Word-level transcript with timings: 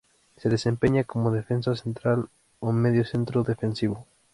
Se 0.35 0.49
desempeña 0.49 1.03
como 1.03 1.29
defensa 1.29 1.75
central 1.75 2.29
o 2.59 2.71
mediocentro 2.71 3.43
defensivo. 3.43 4.07